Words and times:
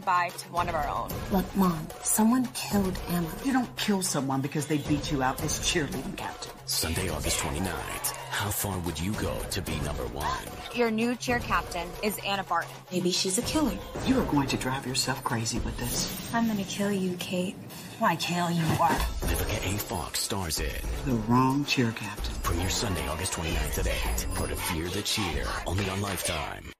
goodbye 0.00 0.30
to 0.30 0.48
one 0.48 0.66
of 0.66 0.74
our 0.74 0.88
own. 0.88 1.10
Look, 1.30 1.44
Mom, 1.56 1.86
someone 2.02 2.46
killed 2.54 2.98
Emma. 3.08 3.28
You 3.44 3.52
don't 3.52 3.76
kill 3.76 4.00
someone 4.00 4.40
because 4.40 4.66
they 4.66 4.78
beat 4.78 5.12
you 5.12 5.22
out 5.22 5.42
as 5.44 5.58
cheerleading 5.60 6.16
captain. 6.16 6.52
Sunday, 6.64 7.10
August 7.10 7.38
29th. 7.40 8.16
How 8.30 8.48
far 8.48 8.78
would 8.78 8.98
you 8.98 9.12
go 9.14 9.36
to 9.50 9.60
be 9.60 9.78
number 9.80 10.04
one? 10.06 10.46
Your 10.74 10.90
new 10.90 11.14
cheer 11.16 11.38
captain 11.38 11.86
is 12.02 12.18
Anna 12.26 12.44
Barton. 12.44 12.72
Maybe 12.90 13.10
she's 13.10 13.36
a 13.36 13.42
killer. 13.42 13.76
You 14.06 14.18
are 14.18 14.24
going 14.24 14.48
to 14.48 14.56
drive 14.56 14.86
yourself 14.86 15.22
crazy 15.22 15.58
with 15.58 15.76
this. 15.76 16.32
I'm 16.32 16.46
gonna 16.46 16.64
kill 16.64 16.92
you, 16.92 17.16
Kate. 17.18 17.56
Like 18.00 18.22
hell 18.22 18.50
you 18.50 18.64
are. 18.80 18.98
Vivica 19.28 19.74
A. 19.74 19.78
Fox 19.78 20.20
stars 20.20 20.60
in 20.60 20.80
The 21.04 21.16
wrong 21.28 21.66
cheer 21.66 21.92
captain. 21.92 22.34
Premiere 22.42 22.70
Sunday, 22.70 23.06
August 23.08 23.34
29th 23.34 23.78
at 23.80 24.30
8. 24.30 24.34
Part 24.34 24.50
of 24.50 24.58
Fear 24.58 24.88
the 24.88 25.02
Cheer. 25.02 25.44
Only 25.66 25.90
on 25.90 26.00
Lifetime. 26.00 26.72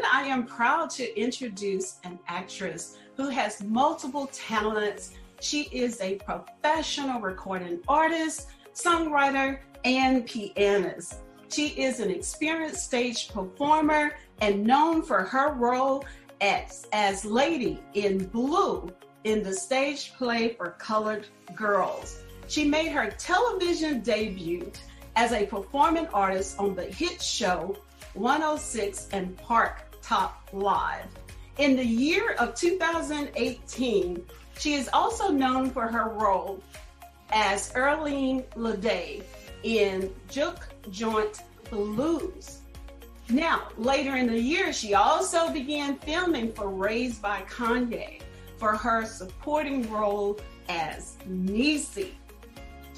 Everyone. 0.00 0.24
I 0.26 0.28
am 0.28 0.46
proud 0.46 0.90
to 0.90 1.20
introduce 1.20 1.98
an 2.04 2.18
actress 2.28 2.96
who 3.16 3.28
has 3.28 3.62
multiple 3.62 4.28
talents. 4.32 5.12
She 5.40 5.62
is 5.72 6.00
a 6.00 6.16
professional 6.16 7.20
recording 7.20 7.80
artist, 7.88 8.48
songwriter, 8.74 9.60
and 9.84 10.26
pianist. 10.26 11.16
She 11.48 11.68
is 11.68 12.00
an 12.00 12.10
experienced 12.10 12.84
stage 12.84 13.28
performer 13.28 14.16
and 14.40 14.64
known 14.64 15.02
for 15.02 15.22
her 15.22 15.52
role 15.54 16.04
as, 16.40 16.86
as 16.92 17.24
Lady 17.24 17.82
in 17.94 18.26
Blue 18.26 18.90
in 19.24 19.42
the 19.42 19.52
stage 19.52 20.12
play 20.16 20.54
for 20.54 20.70
colored 20.78 21.26
girls. 21.54 22.22
She 22.46 22.64
made 22.64 22.92
her 22.92 23.10
television 23.10 24.00
debut 24.00 24.70
as 25.16 25.32
a 25.32 25.46
performing 25.46 26.06
artist 26.08 26.58
on 26.58 26.74
the 26.74 26.84
hit 26.84 27.20
show 27.20 27.76
106 28.14 29.08
and 29.12 29.36
Park 29.36 29.89
Top 30.02 30.48
Live. 30.52 31.06
In 31.58 31.76
the 31.76 31.84
year 31.84 32.32
of 32.38 32.54
2018, 32.54 34.24
she 34.58 34.74
is 34.74 34.88
also 34.92 35.30
known 35.30 35.70
for 35.70 35.86
her 35.86 36.08
role 36.10 36.62
as 37.30 37.72
Earlene 37.72 38.44
Lede 38.56 39.22
in 39.62 40.12
Juke 40.28 40.68
Joint 40.90 41.40
Blues. 41.70 42.60
Now, 43.28 43.68
later 43.78 44.16
in 44.16 44.26
the 44.26 44.40
year, 44.40 44.72
she 44.72 44.94
also 44.94 45.50
began 45.52 45.96
filming 45.98 46.52
for 46.52 46.68
Raised 46.68 47.22
by 47.22 47.42
Kanye 47.42 48.20
for 48.56 48.76
her 48.76 49.06
supporting 49.06 49.90
role 49.90 50.38
as 50.68 51.16
Nisi. 51.26 52.14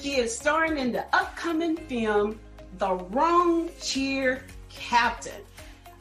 She 0.01 0.17
is 0.17 0.37
starring 0.37 0.79
in 0.79 0.93
the 0.93 1.05
upcoming 1.15 1.77
film 1.77 2.41
The 2.79 2.95
Wrong 2.95 3.69
Cheer 3.81 4.43
Captain, 4.71 5.43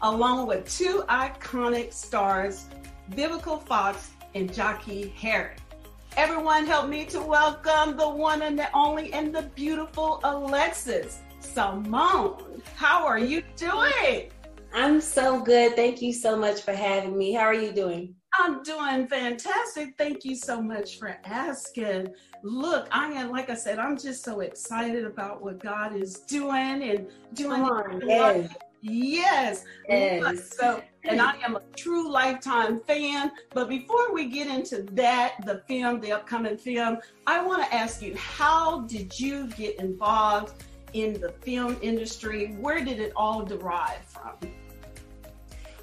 along 0.04 0.48
with 0.48 0.70
two 0.70 1.04
iconic 1.10 1.94
stars, 1.94 2.68
Vivica 3.12 3.62
Fox 3.66 4.12
and 4.36 4.50
Jackée 4.50 5.14
Harry. 5.16 5.56
Everyone 6.18 6.66
help 6.66 6.90
me 6.90 7.06
to 7.06 7.22
welcome 7.22 7.96
the 7.96 8.10
one 8.10 8.42
and 8.42 8.58
the 8.58 8.74
only 8.76 9.14
and 9.14 9.34
the 9.34 9.44
beautiful 9.56 10.20
Alexis 10.24 11.20
Samone. 11.42 12.62
How 12.76 13.06
are 13.06 13.20
you 13.20 13.44
doing? 13.56 14.32
I'm 14.74 15.02
so 15.02 15.42
good. 15.42 15.76
Thank 15.76 16.02
you 16.02 16.14
so 16.14 16.36
much 16.36 16.62
for 16.62 16.74
having 16.74 17.18
me. 17.18 17.34
How 17.34 17.44
are 17.44 17.54
you 17.54 17.72
doing? 17.72 18.16
I'm 18.34 18.64
doing 18.64 19.08
fantastic. 19.08 19.96
Thank 19.98 20.24
you 20.24 20.36
so 20.36 20.62
much 20.62 20.98
for 20.98 21.18
asking. 21.26 22.14
Look, 22.44 22.88
I 22.92 23.12
am, 23.12 23.30
like 23.32 23.50
I 23.50 23.56
said, 23.56 23.80
I'm 23.80 23.98
just 23.98 24.24
so 24.24 24.40
excited 24.40 25.06
about 25.06 25.42
what 25.42 25.60
God 25.60 25.96
is 25.96 26.16
doing 26.22 26.84
and 26.84 27.08
doing. 27.34 27.62
Come 27.62 27.66
on, 27.66 28.02
yes. 28.06 28.50
Yes. 28.82 29.64
Yes. 29.88 30.56
So, 30.58 30.82
and 31.04 31.22
I 31.22 31.36
am 31.44 31.56
a 31.56 31.62
true 31.76 32.12
lifetime 32.12 32.80
fan. 32.82 33.32
But 33.54 33.70
before 33.70 34.14
we 34.14 34.26
get 34.26 34.48
into 34.48 34.84
that, 34.94 35.36
the 35.46 35.62
film, 35.68 36.00
the 36.00 36.12
upcoming 36.12 36.58
film, 36.58 36.98
I 37.28 37.44
want 37.44 37.64
to 37.64 37.74
ask 37.74 38.02
you, 38.02 38.16
how 38.18 38.82
did 38.82 39.20
you 39.20 39.48
get 39.48 39.80
involved 39.80 40.64
in 40.94 41.20
the 41.20 41.30
film 41.30 41.78
industry? 41.82 42.56
Where 42.60 42.84
did 42.84 43.00
it 43.00 43.14
all 43.16 43.44
derive 43.44 44.04
from? 44.06 44.52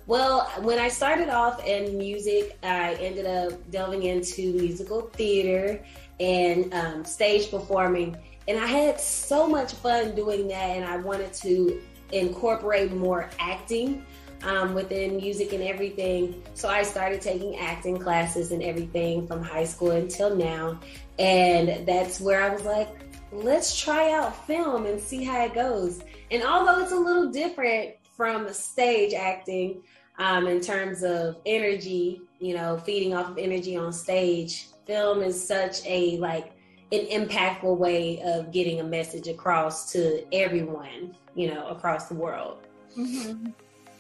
Well, 0.07 0.47
when 0.63 0.79
I 0.79 0.89
started 0.89 1.29
off 1.29 1.65
in 1.67 1.99
music, 1.99 2.59
I 2.63 2.95
ended 2.95 3.27
up 3.27 3.53
delving 3.71 4.05
into 4.05 4.55
musical 4.55 5.03
theater 5.03 5.85
and 6.19 6.73
um, 6.73 7.05
stage 7.05 7.51
performing. 7.51 8.17
And 8.49 8.59
I 8.59 8.67
had 8.67 8.99
so 8.99 9.47
much 9.47 9.75
fun 9.75 10.15
doing 10.15 10.49
that, 10.49 10.77
and 10.77 10.85
I 10.85 10.97
wanted 10.97 11.35
to 11.35 11.83
incorporate 12.13 12.93
more 12.93 13.31
acting 13.39 14.05
um, 14.43 14.75
within 14.75 15.17
music 15.17 15.53
and 15.53 15.63
everything. 15.63 16.43
So 16.55 16.69
I 16.69 16.83
started 16.83 17.21
taking 17.21 17.57
acting 17.57 17.99
classes 17.99 18.53
and 18.53 18.63
everything 18.63 19.27
from 19.27 19.43
high 19.43 19.65
school 19.65 19.91
until 19.93 20.35
now. 20.35 20.79
And 21.19 21.87
that's 21.87 22.21
where 22.21 22.43
I 22.43 22.51
was 22.51 22.65
like, 22.65 22.89
let's 23.33 23.79
try 23.79 24.13
out 24.13 24.47
film 24.47 24.87
and 24.87 25.01
see 25.01 25.25
how 25.25 25.45
it 25.45 25.55
goes. 25.55 26.03
And 26.31 26.43
although 26.43 26.81
it's 26.83 26.93
a 26.93 26.99
little 26.99 27.31
different 27.31 27.95
from 28.17 28.53
stage 28.53 29.15
acting 29.15 29.83
um, 30.19 30.47
in 30.47 30.61
terms 30.61 31.03
of 31.03 31.37
energy, 31.47 32.23
you 32.41 32.55
know, 32.55 32.79
feeding 32.79 33.15
off 33.15 33.31
of 33.31 33.39
energy 33.39 33.77
on 33.77 33.93
stage, 33.93 34.69
film 34.87 35.23
is 35.23 35.43
such 35.47 35.85
a 35.85 36.17
like 36.19 36.53
an 36.93 37.07
impactful 37.07 37.77
way 37.77 38.21
of 38.23 38.51
getting 38.51 38.81
a 38.81 38.85
message 38.85 39.29
across 39.29 39.93
to 39.93 40.25
everyone, 40.33 41.15
you 41.35 41.53
know, 41.53 41.67
across 41.69 42.09
the 42.09 42.15
world. 42.15 42.67
Mm-hmm. 42.97 43.51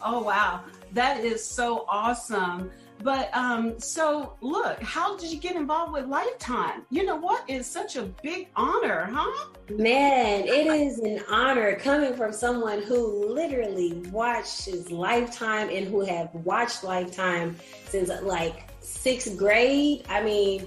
Oh 0.01 0.23
wow, 0.23 0.63
that 0.93 1.25
is 1.25 1.45
so 1.45 1.85
awesome. 1.89 2.71
But 3.03 3.31
um, 3.37 3.79
so 3.79 4.35
look, 4.41 4.83
how 4.83 5.17
did 5.17 5.31
you 5.31 5.39
get 5.39 5.55
involved 5.55 5.93
with 5.93 6.07
Lifetime? 6.07 6.83
You 6.91 7.05
know 7.05 7.17
what 7.17 7.49
is 7.49 7.67
such 7.67 7.97
a 7.97 8.03
big 8.23 8.49
honor, 8.57 9.09
huh? 9.13 9.49
Man, 9.71 10.45
it 10.45 10.67
is 10.67 10.99
an 10.99 11.21
honor 11.29 11.77
coming 11.77 12.15
from 12.15 12.33
someone 12.33 12.83
who 12.83 13.33
literally 13.33 14.03
watches 14.11 14.91
Lifetime 14.91 15.69
and 15.71 15.87
who 15.87 16.01
have 16.01 16.35
watched 16.35 16.83
Lifetime 16.83 17.57
since 17.87 18.11
like 18.23 18.71
sixth 18.81 19.37
grade. 19.37 20.05
I 20.09 20.23
mean, 20.23 20.67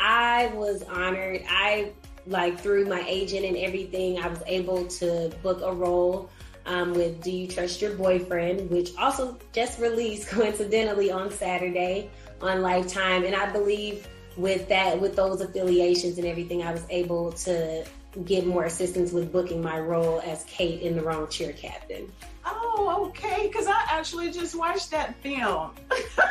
I 0.00 0.46
was 0.54 0.82
honored. 0.82 1.44
I 1.48 1.92
like 2.26 2.58
through 2.60 2.86
my 2.86 3.04
agent 3.06 3.44
and 3.44 3.56
everything, 3.56 4.18
I 4.18 4.28
was 4.28 4.42
able 4.46 4.86
to 4.86 5.32
book 5.42 5.60
a 5.62 5.72
role 5.72 6.30
um, 6.66 6.92
with 6.92 7.22
Do 7.22 7.30
You 7.30 7.48
Trust 7.48 7.80
Your 7.80 7.94
Boyfriend, 7.94 8.70
which 8.70 8.90
also 8.96 9.38
just 9.52 9.78
released 9.78 10.28
coincidentally 10.30 11.10
on 11.10 11.30
Saturday 11.30 12.10
on 12.40 12.62
Lifetime. 12.62 13.24
And 13.24 13.34
I 13.34 13.50
believe 13.50 14.08
with 14.36 14.68
that, 14.68 15.00
with 15.00 15.16
those 15.16 15.40
affiliations 15.40 16.18
and 16.18 16.26
everything, 16.26 16.62
I 16.62 16.72
was 16.72 16.84
able 16.88 17.32
to 17.32 17.84
get 18.24 18.46
more 18.46 18.64
assistance 18.64 19.12
with 19.12 19.32
booking 19.32 19.62
my 19.62 19.78
role 19.78 20.20
as 20.24 20.44
Kate 20.44 20.82
in 20.82 20.96
The 20.96 21.02
Wrong 21.02 21.28
Cheer 21.28 21.52
Captain. 21.52 22.10
Oh, 22.44 22.59
okay. 22.88 23.48
Because 23.48 23.66
I 23.66 23.84
actually 23.88 24.30
just 24.30 24.54
watched 24.54 24.90
that 24.90 25.14
film. 25.22 25.72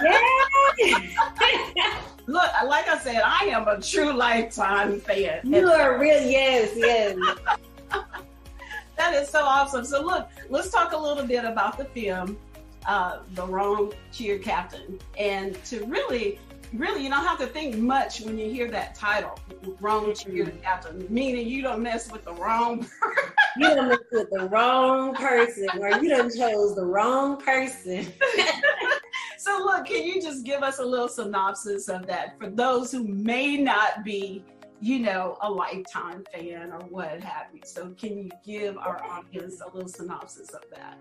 Yeah. 0.04 0.20
Look, 2.28 2.50
like 2.66 2.88
I 2.88 3.00
said, 3.00 3.22
I 3.26 3.46
am 3.46 3.68
a 3.68 3.82
true 3.82 4.14
lifetime 4.14 5.00
fan. 5.02 5.42
you 5.44 5.68
are 5.68 6.00
real. 6.00 6.22
Yes, 6.22 6.74
yes. 6.76 7.18
that 8.98 9.16
is 9.16 9.30
so 9.30 9.44
awesome. 9.44 9.84
So, 9.84 10.04
look, 10.04 10.30
let's 10.50 10.70
talk 10.70 10.94
a 10.94 10.98
little 10.98 11.26
bit 11.26 11.44
about 11.44 11.80
the 11.80 11.86
film, 11.86 12.38
uh, 12.86 13.20
The 13.34 13.48
Wrong 13.48 13.94
Cheer 14.12 14.38
Captain. 14.38 15.00
And 15.18 15.56
to 15.66 15.84
really, 15.86 16.40
really, 16.74 17.04
you 17.04 17.10
don't 17.10 17.26
have 17.26 17.40
to 17.40 17.48
think 17.48 17.76
much 17.78 18.22
when 18.22 18.38
you 18.38 18.50
hear 18.50 18.70
that 18.72 18.96
title, 18.96 19.38
Wrong 19.80 20.14
Cheer 20.14 20.52
Captain, 20.62 21.06
meaning 21.10 21.48
you 21.48 21.62
don't 21.62 21.82
mess 21.82 22.12
with 22.12 22.26
the 22.26 22.34
wrong 22.34 22.80
person. 22.80 23.34
You 23.58 23.76
done 23.76 23.90
messed 23.90 24.04
with 24.12 24.30
the 24.32 24.48
wrong 24.50 25.14
person, 25.16 25.68
or 25.80 25.90
you 26.02 26.10
don't 26.10 26.34
chose 26.36 26.76
the 26.76 26.86
wrong 26.86 27.38
person. 27.38 28.08
so, 29.38 29.58
look, 29.64 29.88
can 29.88 30.04
you 30.04 30.22
just 30.22 30.46
give 30.46 30.62
us 30.62 30.80
a 30.80 30.86
little 30.86 31.08
synopsis 31.08 31.90
of 31.90 32.06
that 32.08 32.38
for 32.40 32.50
those 32.50 32.92
who 32.92 33.04
may 33.04 33.58
not 33.58 34.04
be, 34.04 34.44
you 34.80 35.00
know, 35.00 35.38
a 35.42 35.50
lifetime 35.50 36.24
fan 36.32 36.72
or 36.72 36.80
what 36.90 37.20
have 37.22 37.48
you? 37.54 37.62
So, 37.66 37.90
can 37.98 38.18
you 38.18 38.30
give 38.46 38.78
our 38.78 39.04
audience 39.04 39.62
a 39.62 39.74
little 39.74 39.90
synopsis 39.90 40.50
of 40.52 40.62
that? 40.76 40.98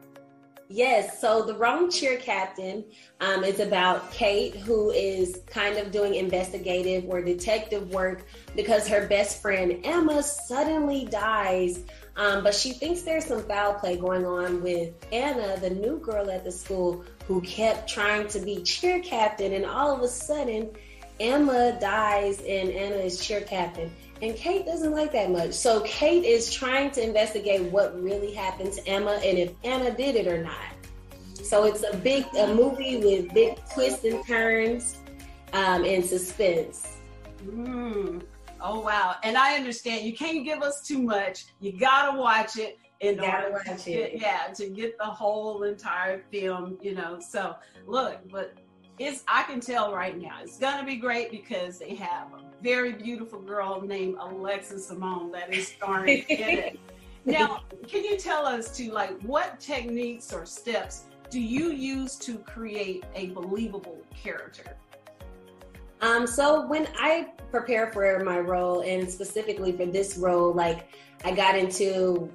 Yes, 0.71 1.19
so 1.19 1.43
the 1.45 1.55
wrong 1.55 1.91
cheer 1.91 2.19
captain 2.19 2.85
um, 3.21 3.43
is 3.43 3.59
about 3.59 4.13
Kate, 4.13 4.55
who 4.55 4.91
is 4.91 5.41
kind 5.47 5.79
of 5.79 5.91
doing 5.91 6.15
investigative 6.15 7.07
or 7.09 7.23
detective 7.23 7.89
work 7.89 8.27
because 8.55 8.87
her 8.87 9.07
best 9.07 9.41
friend 9.41 9.81
Emma 9.83 10.23
suddenly 10.23 11.07
dies. 11.07 11.85
Um, 12.17 12.43
but 12.43 12.55
she 12.55 12.73
thinks 12.73 13.01
there's 13.01 13.25
some 13.25 13.43
foul 13.45 13.75
play 13.75 13.97
going 13.97 14.27
on 14.27 14.63
with 14.63 14.93
Anna, 15.11 15.59
the 15.59 15.71
new 15.71 16.01
girl 16.01 16.31
at 16.31 16.45
the 16.45 16.53
school, 16.53 17.03
who 17.27 17.41
kept 17.41 17.89
trying 17.89 18.29
to 18.29 18.39
be 18.39 18.63
cheer 18.63 19.01
captain. 19.01 19.55
And 19.55 19.65
all 19.65 19.91
of 19.91 20.03
a 20.03 20.09
sudden, 20.09 20.69
Emma 21.19 21.79
dies 21.81 22.41
and 22.41 22.71
Anna 22.71 22.97
is 22.97 23.25
cheer 23.25 23.41
captain. 23.41 23.91
And 24.21 24.35
Kate 24.35 24.67
doesn't 24.67 24.93
like 24.93 25.13
that 25.13 25.31
much. 25.31 25.53
So 25.53 25.81
Kate 25.81 26.25
is 26.25 26.53
trying 26.53 26.91
to 26.93 27.03
investigate 27.03 27.63
what 27.71 28.01
really 28.01 28.33
happened 28.33 28.73
to 28.73 28.87
Emma 28.87 29.21
and 29.25 29.39
if 29.39 29.53
Emma 29.63 29.93
did 29.93 30.17
it 30.17 30.27
or 30.27 30.43
not. 30.43 30.79
So 31.35 31.65
it's 31.65 31.85
a 31.85 31.97
big 31.97 32.27
a 32.37 32.53
movie 32.53 32.99
with 32.99 33.33
big 33.33 33.57
twists 33.73 34.05
and 34.05 34.27
turns 34.27 34.99
um, 35.53 35.85
and 35.85 36.05
suspense. 36.05 36.99
Mm. 37.45 38.23
Oh 38.61 38.81
wow! 38.81 39.15
And 39.23 39.37
I 39.37 39.55
understand 39.55 40.05
you 40.05 40.15
can't 40.15 40.45
give 40.45 40.63
us 40.63 40.87
too 40.87 41.01
much. 41.01 41.47
You 41.61 41.79
gotta 41.79 42.19
watch 42.19 42.59
it 42.59 42.79
in 43.01 43.21
order 43.21 43.53
watch 43.53 43.85
to 43.85 43.93
it. 43.93 44.13
get, 44.13 44.21
yeah 44.21 44.53
to 44.55 44.69
get 44.69 44.99
the 44.99 45.05
whole 45.05 45.63
entire 45.63 46.23
film. 46.31 46.77
You 46.83 46.97
know, 46.97 47.19
so 47.21 47.55
look, 47.87 48.19
but 48.31 48.55
it's 48.99 49.23
I 49.29 49.45
can 49.45 49.61
tell 49.61 49.95
right 49.95 50.17
now 50.21 50.39
it's 50.43 50.59
gonna 50.59 50.85
be 50.85 50.97
great 50.97 51.31
because 51.31 51.79
they 51.79 51.95
have 51.95 52.33
a 52.35 52.41
very 52.63 52.93
beautiful 52.93 53.41
girl 53.41 53.81
named 53.81 54.17
Alexa 54.19 54.75
Samone 54.75 55.33
that 55.33 55.53
is 55.53 55.69
starring 55.69 56.25
in 56.29 56.59
it. 56.59 56.81
Now, 57.25 57.65
can 57.87 58.05
you 58.05 58.17
tell 58.17 58.47
us 58.47 58.75
to 58.79 58.91
like 58.91 59.21
what 59.21 59.61
techniques 59.61 60.33
or 60.33 60.47
steps 60.47 61.05
do 61.29 61.41
you 61.41 61.73
use 61.73 62.17
to 62.17 62.39
create 62.39 63.05
a 63.15 63.27
believable 63.27 63.99
character? 64.15 64.77
Um, 66.01 66.27
so 66.27 66.67
when 66.67 66.89
I 66.99 67.29
prepare 67.51 67.91
for 67.93 68.25
my 68.25 68.39
role, 68.39 68.81
and 68.81 69.11
specifically 69.11 69.73
for 69.73 69.85
this 69.85 70.17
role, 70.17 70.55
like 70.55 70.89
I 71.23 71.33
got 71.33 71.59
into 71.59 72.31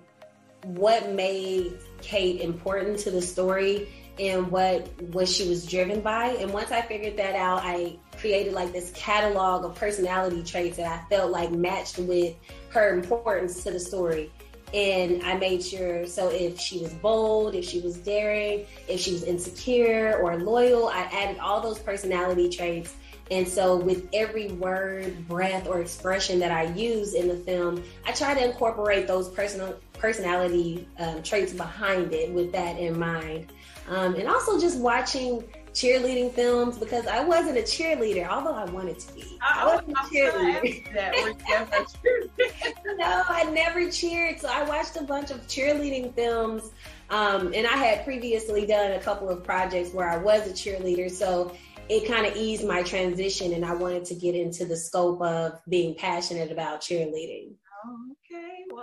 what 0.66 1.12
made 1.12 1.80
Kate 2.02 2.42
important 2.42 3.00
to 3.00 3.12
the 3.12 3.22
story 3.22 3.90
and 4.20 4.52
what 4.52 4.88
what 5.12 5.28
she 5.28 5.48
was 5.48 5.66
driven 5.66 6.02
by. 6.02 6.28
And 6.40 6.54
once 6.54 6.72
I 6.72 6.82
figured 6.82 7.18
that 7.18 7.36
out, 7.36 7.62
I 7.64 7.98
created 8.18 8.54
like 8.54 8.72
this 8.72 8.92
catalog 8.96 9.66
of 9.66 9.76
personality 9.76 10.44
traits 10.44 10.78
that 10.78 10.88
I 10.88 11.10
felt 11.10 11.32
like 11.32 11.52
matched 11.52 11.98
with 12.00 12.36
her 12.70 12.94
importance 12.94 13.64
to 13.64 13.72
the 13.72 13.80
story. 13.80 14.32
And 14.74 15.22
I 15.22 15.36
made 15.36 15.64
sure 15.64 16.08
so 16.08 16.30
if 16.30 16.60
she 16.60 16.80
was 16.80 16.94
bold, 16.94 17.54
if 17.54 17.64
she 17.64 17.80
was 17.82 17.98
daring, 17.98 18.66
if 18.88 19.00
she 19.00 19.12
was 19.14 19.24
insecure 19.24 20.18
or 20.22 20.38
loyal, 20.38 20.88
I 20.88 21.02
added 21.12 21.38
all 21.40 21.62
those 21.62 21.78
personality 21.78 22.50
traits 22.50 22.96
and 23.32 23.48
so, 23.48 23.78
with 23.78 24.10
every 24.14 24.50
word, 24.50 25.28
breath, 25.28 25.68
or 25.68 25.80
expression 25.80 26.40
that 26.40 26.52
I 26.52 26.66
use 26.74 27.14
in 27.14 27.30
the 27.30 27.36
film, 27.36 27.84
I 28.06 28.12
try 28.12 28.34
to 28.34 28.46
incorporate 28.46 29.08
those 29.08 29.30
personal 29.30 29.80
personality 29.94 30.88
um, 31.00 31.24
traits 31.24 31.54
behind 31.54 32.14
it 32.14 32.32
with 32.32 32.52
that 32.52 32.78
in 32.78 33.00
mind. 33.00 33.52
Um, 33.88 34.16
and 34.16 34.28
also, 34.28 34.60
just 34.60 34.80
watching 34.80 35.44
cheerleading 35.74 36.32
films 36.34 36.78
because 36.78 37.08
I 37.08 37.24
wasn't 37.24 37.58
a 37.58 37.62
cheerleader, 37.62 38.28
although 38.28 38.54
I 38.54 38.66
wanted 38.66 39.00
to 39.00 39.14
be. 39.14 39.40
I 39.42 39.66
wasn't 39.66 39.90
a 39.90 40.00
I'm 40.00 40.14
gonna 40.14 40.62
cheerleader. 40.62 40.94
that. 40.94 41.14
Were 41.14 41.30
you 41.30 41.36
ever 41.54 41.76
a 41.76 41.86
cheerleader? 41.86 42.98
no, 42.98 43.24
I 43.28 43.44
never 43.52 43.90
cheered. 43.90 44.40
So 44.40 44.50
I 44.52 44.64
watched 44.64 44.96
a 44.98 45.04
bunch 45.04 45.32
of 45.32 45.46
cheerleading 45.48 46.14
films. 46.14 46.72
Um, 47.10 47.54
and 47.54 47.68
I 47.68 47.76
had 47.76 48.06
previously 48.06 48.66
done 48.66 48.94
a 48.94 49.00
couple 49.00 49.30
of 49.30 49.44
projects 49.44 49.94
where 49.94 50.10
I 50.10 50.18
was 50.18 50.48
a 50.48 50.52
cheerleader. 50.54 51.12
So 51.12 51.56
it 51.90 52.08
kind 52.08 52.26
of 52.26 52.36
eased 52.36 52.66
my 52.66 52.82
transition 52.84 53.54
and 53.54 53.66
I 53.66 53.74
wanted 53.74 54.06
to 54.06 54.16
get 54.16 54.36
into 54.36 54.66
the 54.66 54.78
scope 54.78 55.22
of 55.22 55.60
being 55.68 55.96
passionate 55.96 56.52
about 56.52 56.82
cheerleading. 56.82 57.56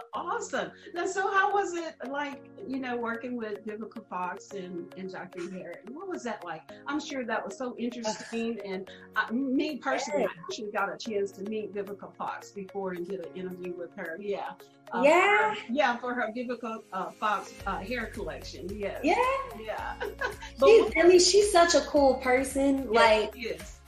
Okay, 0.01 0.09
well, 0.15 0.27
awesome. 0.35 0.71
Now, 0.95 1.07
so 1.07 1.31
how 1.31 1.53
was 1.53 1.75
it 1.75 1.95
like, 2.09 2.45
you 2.67 2.79
know, 2.79 2.97
working 2.97 3.37
with 3.37 3.65
Vivica 3.67 4.07
Fox 4.09 4.51
and, 4.53 4.93
and 4.97 5.11
Jackée 5.11 5.53
Harris? 5.53 5.79
What 5.91 6.09
was 6.09 6.23
that 6.25 6.45
like? 6.45 6.63
I'm 6.87 7.01
sure 7.01 7.25
that 7.25 7.45
was 7.45 7.57
so 7.57 7.77
interesting. 7.79 8.59
And 8.71 8.89
uh, 9.17 9.33
me 9.33 9.77
personally, 9.77 10.25
I 10.25 10.29
actually 10.49 10.71
got 10.71 10.93
a 10.93 10.97
chance 10.97 11.33
to 11.33 11.43
meet 11.43 11.75
Vivica 11.75 12.15
Fox 12.17 12.51
before 12.51 12.93
and 12.93 13.07
did 13.07 13.27
an 13.27 13.35
interview 13.35 13.73
with 13.77 13.91
her. 13.97 14.17
Yeah. 14.21 14.51
Uh, 14.93 15.03
Yeah. 15.05 15.55
Yeah, 15.69 15.97
for 15.97 16.15
her 16.15 16.31
Vivica 16.37 16.79
uh, 16.93 17.11
Fox 17.11 17.53
uh, 17.67 17.79
hair 17.79 18.07
collection. 18.07 18.69
Yes. 18.77 19.01
Yeah. 19.03 19.17
Yeah. 19.61 19.95
She, 20.59 20.91
I 20.97 21.07
mean, 21.07 21.19
she's 21.21 21.51
such 21.51 21.75
a 21.75 21.81
cool 21.81 22.15
person. 22.17 22.93
Like, 22.93 23.33
yes. 23.35 23.81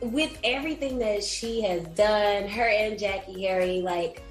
with 0.00 0.36
everything 0.42 0.98
that 0.98 1.22
she 1.22 1.62
has 1.62 1.84
done, 1.88 2.48
her 2.48 2.68
and 2.68 2.98
Jackée 2.98 3.40
Harry, 3.42 3.80
like 3.80 4.22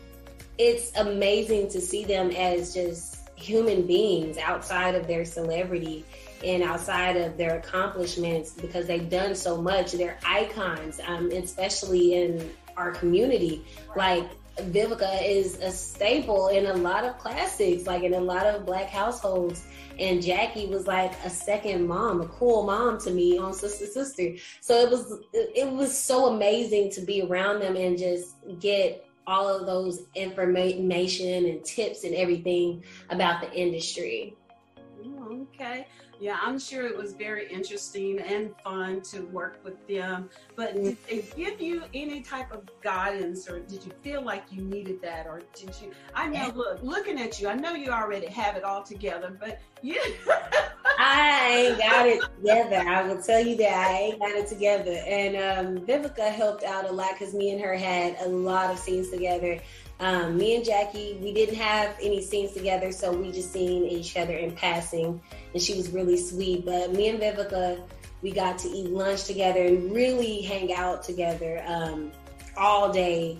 it's 0.58 0.96
amazing 0.98 1.70
to 1.70 1.82
see 1.82 2.06
them 2.06 2.32
as 2.32 2.74
just 2.74 3.30
human 3.36 3.86
beings 3.86 4.38
outside 4.38 4.96
of 4.96 5.08
their 5.08 5.26
celebrity 5.26 6.06
and 6.44 6.64
outside 6.64 7.18
of 7.18 7.38
their 7.38 7.58
accomplishments 7.58 8.52
because 8.52 8.88
they've 8.88 9.10
done 9.10 9.36
so 9.36 9.62
much. 9.62 9.92
They're 9.92 10.18
icons, 10.26 11.00
um, 11.06 11.32
especially 11.32 12.14
in 12.14 12.52
our 12.78 12.92
community. 12.92 13.66
Like 13.96 14.30
Vivica 14.58 15.22
is 15.28 15.60
a 15.60 15.72
staple 15.72 16.48
in 16.48 16.66
a 16.66 16.74
lot 16.74 17.04
of 17.04 17.18
classics, 17.18 17.86
like 17.86 18.04
in 18.04 18.14
a 18.14 18.20
lot 18.20 18.46
of 18.46 18.66
black 18.66 18.90
households. 18.90 19.66
And 20.00 20.22
Jackée 20.22 20.70
was 20.70 20.88
like 20.88 21.14
a 21.24 21.30
second 21.30 21.88
mom, 21.88 22.22
a 22.22 22.28
cool 22.28 22.64
mom 22.64 23.00
to 23.02 23.12
me 23.12 23.38
on 23.38 23.54
Sister 23.54 23.86
Sister. 23.86 24.36
So 24.62 24.76
it 24.76 24.90
was 24.90 25.20
it 25.34 25.72
was 25.72 25.98
so 25.98 26.34
amazing 26.34 26.92
to 26.92 27.02
be 27.02 27.22
around 27.22 27.62
them 27.62 27.76
and 27.76 27.98
just 27.98 28.36
get 28.60 29.08
all 29.28 29.48
of 29.48 29.66
those 29.66 30.04
information 30.16 31.46
and 31.46 31.64
tips 31.64 32.04
and 32.04 32.16
everything 32.16 32.84
about 33.10 33.42
the 33.42 33.52
industry. 33.54 34.36
Oh, 35.06 35.48
Okay. 35.54 35.88
Yeah, 36.20 36.38
I'm 36.42 36.60
sure 36.60 36.86
it 36.88 36.98
was 36.98 37.14
very 37.14 37.52
interesting 37.52 38.20
and 38.20 38.54
fun 38.64 39.02
to 39.02 39.22
work 39.28 39.60
with 39.64 39.86
them. 39.88 40.30
But 40.56 40.76
did 40.76 40.98
they 41.08 41.24
give 41.36 41.62
you 41.62 41.84
any 41.94 42.22
type 42.22 42.52
of 42.52 42.64
guidance 42.82 43.50
or 43.50 43.60
did 43.60 43.84
you 43.86 43.92
feel 44.02 44.22
like 44.22 44.44
you 44.52 44.62
needed 44.62 45.02
that 45.02 45.28
or 45.28 45.42
did 45.54 45.76
you 45.82 45.92
I 46.14 46.28
know 46.28 46.52
look 46.56 46.82
looking 46.82 47.20
at 47.20 47.40
you, 47.40 47.48
I 47.48 47.56
know 47.56 47.74
you 47.74 47.92
already 47.92 48.28
have 48.28 48.56
it 48.56 48.64
all 48.64 48.84
together, 48.84 49.36
but 49.40 49.60
you 49.82 50.02
I 50.98 51.50
ain't 51.50 51.78
got 51.78 52.08
it 52.08 52.22
together. 52.22 52.78
I 52.78 53.04
will 53.08 53.22
tell 53.22 53.40
you 53.40 53.56
that 53.58 53.88
I 53.90 53.98
ain't 53.98 54.20
got 54.20 54.32
it 54.32 54.48
together. 54.48 54.92
And 55.06 55.36
um, 55.36 55.86
Vivica 55.86 56.32
helped 56.32 56.64
out 56.64 56.90
a 56.90 56.92
lot 56.92 57.14
because 57.18 57.34
me 57.34 57.52
and 57.52 57.62
her 57.62 57.76
had 57.76 58.16
a 58.22 58.30
lot 58.30 58.72
of 58.72 58.80
scenes 58.80 59.10
together. 59.10 59.60
Um, 60.00 60.38
me 60.38 60.58
and 60.58 60.66
Jackée, 60.66 61.20
we 61.22 61.34
didn't 61.34 61.56
have 61.56 61.96
any 62.02 62.22
scenes 62.22 62.52
together, 62.52 62.92
so 62.92 63.14
we 63.14 63.32
just 63.32 63.54
seen 63.54 63.86
each 63.86 64.18
other 64.18 64.34
in 64.34 64.52
passing, 64.52 65.22
and 65.54 65.62
she 65.62 65.76
was 65.76 65.90
really 65.90 66.18
sweet. 66.18 66.66
But 66.66 66.92
me 66.92 67.10
and 67.10 67.20
Vivica, 67.20 67.82
we 68.22 68.32
got 68.32 68.58
to 68.60 68.68
eat 68.68 68.90
lunch 68.90 69.24
together 69.26 69.62
and 69.62 69.94
really 69.94 70.42
hang 70.42 70.74
out 70.74 71.04
together 71.04 71.64
um, 71.66 72.12
all 72.58 72.92
day 72.92 73.38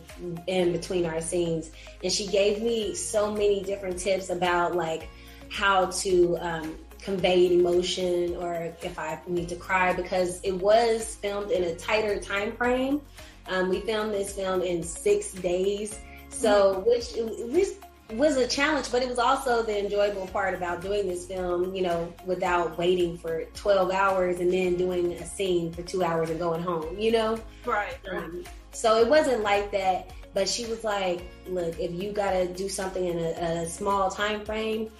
in 0.48 0.72
between 0.72 1.06
our 1.06 1.22
scenes. 1.22 1.72
And 2.04 2.12
she 2.12 2.28
gave 2.28 2.62
me 2.62 2.96
so 2.96 3.32
many 3.32 3.64
different 3.64 3.98
tips 4.00 4.30
about 4.30 4.76
like 4.76 5.10
how 5.50 5.88
to 5.88 6.38
um, 6.40 6.76
convey 7.02 7.54
emotion 7.54 8.36
or 8.38 8.74
if 8.82 8.98
I 8.98 9.20
need 9.28 9.50
to 9.50 9.56
cry 9.56 9.94
because 9.94 10.42
it 10.44 10.54
was 10.54 11.16
filmed 11.16 11.52
in 11.52 11.64
a 11.64 11.76
tighter 11.76 12.20
time 12.20 12.52
frame. 12.54 13.02
Um, 13.48 13.70
we 13.70 13.82
filmed 13.82 14.12
this 14.12 14.34
film 14.34 14.62
in 14.62 14.82
six 14.82 15.32
days, 15.34 16.00
so 16.40 16.80
which 16.86 17.16
it 17.16 17.50
was 17.50 17.76
was 18.14 18.38
a 18.38 18.48
challenge, 18.48 18.92
but 18.92 19.02
it 19.02 19.10
was 19.10 19.18
also 19.18 19.64
the 19.64 19.80
enjoyable 19.80 20.28
part 20.28 20.54
about 20.54 20.82
doing 20.82 21.08
this 21.08 21.26
film. 21.26 21.74
You 21.74 21.84
know, 21.84 22.14
without 22.26 22.78
waiting 22.78 23.18
for 23.18 23.46
twelve 23.54 23.92
hours 23.92 24.40
and 24.40 24.52
then 24.52 24.76
doing 24.76 25.14
a 25.14 25.26
scene 25.26 25.72
for 25.72 25.82
two 25.82 26.04
hours 26.04 26.30
and 26.30 26.40
going 26.40 26.62
home. 26.62 27.00
You 27.00 27.12
know, 27.12 27.40
right. 27.66 27.98
um, 28.12 28.44
so 28.72 29.00
it 29.00 29.08
wasn't 29.08 29.42
like 29.42 29.72
that. 29.72 30.12
But 30.34 30.50
she 30.50 30.66
was 30.66 30.84
like, 30.84 31.22
"Look, 31.48 31.80
if 31.80 31.92
you 31.94 32.12
gotta 32.12 32.48
do 32.48 32.70
something 32.70 33.06
in 33.06 33.18
a, 33.18 33.64
a 33.64 33.70
small 33.70 34.12
time 34.12 34.46
frame, 34.46 34.92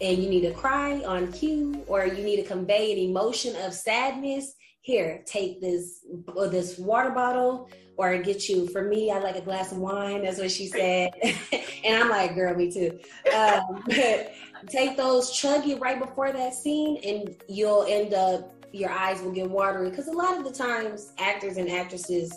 and 0.00 0.18
you 0.18 0.28
need 0.28 0.42
to 0.42 0.52
cry 0.52 1.02
on 1.04 1.30
cue 1.32 1.84
or 1.86 2.06
you 2.06 2.24
need 2.24 2.36
to 2.36 2.44
convey 2.44 2.92
an 2.92 2.98
emotion 2.98 3.54
of 3.56 3.74
sadness 3.74 4.54
here 4.82 5.22
take 5.26 5.60
this 5.60 6.04
or 6.34 6.48
this 6.48 6.78
water 6.78 7.10
bottle 7.10 7.68
or 8.00 8.16
get 8.18 8.48
you 8.48 8.66
for 8.68 8.82
me 8.82 9.10
i 9.10 9.18
like 9.18 9.36
a 9.36 9.40
glass 9.42 9.72
of 9.72 9.78
wine 9.78 10.22
that's 10.22 10.38
what 10.38 10.50
she 10.50 10.66
said. 10.66 11.10
And 11.84 12.02
i'm 12.02 12.10
like 12.10 12.34
girl 12.34 12.54
me 12.54 12.70
too. 12.70 12.98
Um, 13.34 13.84
take 14.68 14.96
those 14.96 15.30
chug 15.30 15.66
it 15.66 15.80
right 15.80 15.98
before 15.98 16.32
that 16.32 16.54
scene 16.54 17.00
and 17.04 17.34
you'll 17.48 17.84
end 17.88 18.12
up 18.12 18.52
your 18.72 18.90
eyes 18.90 19.20
will 19.22 19.32
get 19.32 19.50
watery 19.50 19.90
because 19.90 20.08
a 20.08 20.12
lot 20.12 20.36
of 20.36 20.44
the 20.44 20.52
times 20.52 21.12
actors 21.18 21.56
and 21.56 21.70
actresses 21.70 22.32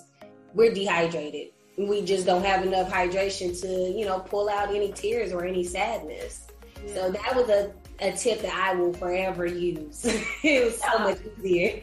we're 0.53 0.73
dehydrated. 0.73 1.49
We 1.77 2.03
just 2.03 2.25
don't 2.25 2.45
have 2.45 2.65
enough 2.65 2.91
hydration 2.91 3.59
to 3.61 3.97
you 3.97 4.05
know 4.05 4.19
pull 4.19 4.49
out 4.49 4.69
any 4.69 4.91
tears 4.91 5.31
or 5.31 5.45
any 5.45 5.63
sadness. 5.63 6.47
So 6.87 7.11
that 7.11 7.35
was 7.35 7.49
a, 7.49 7.71
a 7.99 8.11
tip 8.11 8.41
that 8.41 8.53
I 8.53 8.75
will 8.75 8.93
forever 8.93 9.45
use. 9.45 10.03
it 10.43 10.65
was 10.65 10.81
so 10.81 10.99
much 10.99 11.19
easier. 11.39 11.79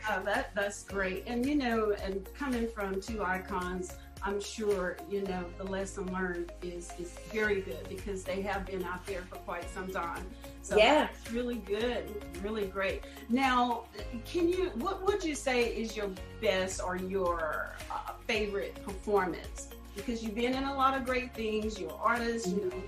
yeah, 0.00 0.18
that 0.24 0.54
that's 0.54 0.82
great. 0.84 1.24
And 1.26 1.44
you 1.46 1.54
know, 1.56 1.94
and 2.04 2.26
coming 2.34 2.68
from 2.68 3.00
two 3.00 3.22
icons, 3.22 3.92
I'm 4.24 4.40
sure 4.40 4.96
you 5.10 5.22
know 5.22 5.44
the 5.58 5.64
lesson 5.64 6.12
learned 6.12 6.52
is 6.62 6.90
is 6.98 7.12
very 7.32 7.60
good 7.60 7.88
because 7.88 8.24
they 8.24 8.40
have 8.42 8.66
been 8.66 8.84
out 8.84 9.04
there 9.06 9.22
for 9.22 9.36
quite 9.36 9.68
some 9.70 9.88
time. 9.88 10.24
So 10.62 10.76
Yeah. 10.76 11.08
it's 11.12 11.32
really 11.32 11.56
good, 11.56 12.04
really 12.42 12.66
great. 12.66 13.02
Now, 13.28 13.84
can 14.24 14.48
you? 14.48 14.70
What 14.76 15.04
would 15.04 15.22
you 15.24 15.34
say 15.34 15.64
is 15.74 15.96
your 15.96 16.10
best 16.40 16.80
or 16.82 16.96
your 16.96 17.74
uh, 17.90 18.12
favorite 18.26 18.82
performance 18.84 19.68
because 19.96 20.22
you've 20.22 20.34
been 20.34 20.54
in 20.54 20.64
a 20.64 20.74
lot 20.74 20.96
of 20.96 21.04
great 21.04 21.34
things. 21.34 21.78
You're 21.78 21.90
an 21.90 21.96
artist, 22.00 22.46
you 22.46 22.70
know, 22.70 22.82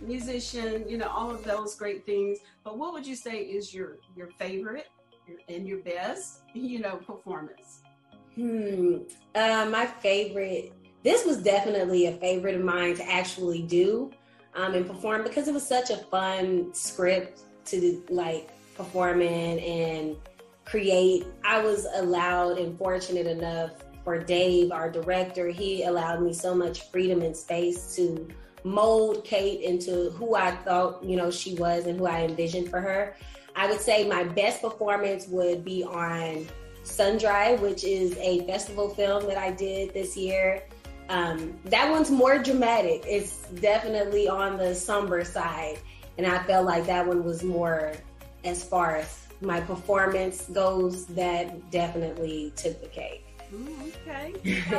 musician, 0.00 0.88
you 0.88 0.98
know, 0.98 1.08
all 1.08 1.30
of 1.30 1.44
those 1.44 1.74
great 1.74 2.04
things. 2.06 2.38
But 2.64 2.78
what 2.78 2.92
would 2.92 3.06
you 3.06 3.16
say 3.16 3.40
is 3.40 3.74
your 3.74 3.98
your 4.16 4.28
favorite 4.38 4.88
your, 5.26 5.38
and 5.48 5.66
your 5.66 5.78
best, 5.78 6.40
you 6.54 6.78
know, 6.78 6.96
performance? 6.96 7.82
Hmm. 8.34 8.98
Uh, 9.34 9.66
my 9.70 9.86
favorite. 9.86 10.72
This 11.02 11.24
was 11.24 11.38
definitely 11.38 12.06
a 12.06 12.12
favorite 12.18 12.54
of 12.54 12.62
mine 12.62 12.94
to 12.96 13.10
actually 13.10 13.62
do 13.62 14.10
um, 14.54 14.74
and 14.74 14.86
perform 14.86 15.22
because 15.22 15.48
it 15.48 15.54
was 15.54 15.66
such 15.66 15.90
a 15.90 15.96
fun 15.96 16.74
script 16.74 17.40
to 17.66 18.02
like 18.10 18.50
perform 18.76 19.22
in 19.22 19.58
and 19.60 20.16
create. 20.64 21.26
I 21.44 21.62
was 21.62 21.86
allowed 21.94 22.58
and 22.58 22.76
fortunate 22.76 23.26
enough 23.26 23.72
for 24.04 24.18
Dave, 24.18 24.72
our 24.72 24.90
director. 24.90 25.48
He 25.48 25.84
allowed 25.84 26.22
me 26.22 26.32
so 26.32 26.54
much 26.54 26.90
freedom 26.90 27.22
and 27.22 27.36
space 27.36 27.94
to 27.96 28.28
mold 28.64 29.24
Kate 29.24 29.60
into 29.60 30.10
who 30.10 30.34
I 30.34 30.52
thought, 30.52 31.02
you 31.02 31.16
know, 31.16 31.30
she 31.30 31.54
was 31.54 31.86
and 31.86 31.98
who 31.98 32.06
I 32.06 32.22
envisioned 32.22 32.68
for 32.68 32.80
her. 32.80 33.16
I 33.56 33.68
would 33.68 33.80
say 33.80 34.06
my 34.08 34.24
best 34.24 34.62
performance 34.62 35.26
would 35.28 35.64
be 35.64 35.84
on 35.84 36.46
Sundry, 36.82 37.56
which 37.56 37.84
is 37.84 38.16
a 38.18 38.46
festival 38.46 38.88
film 38.90 39.26
that 39.26 39.36
I 39.36 39.50
did 39.52 39.92
this 39.92 40.16
year. 40.16 40.62
Um, 41.08 41.58
that 41.64 41.90
one's 41.90 42.10
more 42.10 42.38
dramatic. 42.38 43.04
It's 43.06 43.46
definitely 43.60 44.28
on 44.28 44.56
the 44.56 44.74
somber 44.74 45.24
side. 45.24 45.78
And 46.18 46.26
I 46.26 46.42
felt 46.44 46.66
like 46.66 46.86
that 46.86 47.06
one 47.06 47.24
was 47.24 47.42
more, 47.42 47.92
as 48.44 48.62
far 48.62 48.96
as 48.96 49.26
my 49.40 49.60
performance 49.60 50.46
goes, 50.52 51.06
that 51.06 51.70
definitely 51.70 52.52
took 52.56 52.80
the 52.80 52.88
cake. 52.88 53.24
Ooh, 53.52 53.92
okay. 54.06 54.32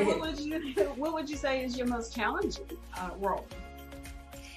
what 0.05 0.21
would 0.21 0.39
you 0.39 0.59
What 0.95 1.13
would 1.13 1.29
you 1.29 1.35
say 1.35 1.63
is 1.63 1.77
your 1.77 1.87
most 1.87 2.15
challenging 2.15 2.65
uh, 2.97 3.09
role? 3.17 3.45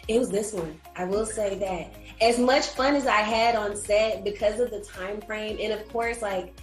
It 0.08 0.18
was 0.18 0.30
this 0.30 0.52
one. 0.52 0.80
I 0.96 1.04
will 1.04 1.26
say 1.26 1.58
that. 1.58 1.94
As 2.20 2.38
much 2.38 2.66
fun 2.68 2.94
as 2.94 3.06
I 3.06 3.20
had 3.20 3.56
on 3.56 3.76
set 3.76 4.22
because 4.22 4.60
of 4.60 4.70
the 4.70 4.80
time 4.80 5.20
frame, 5.22 5.58
and 5.60 5.72
of 5.72 5.88
course, 5.88 6.22
like 6.22 6.54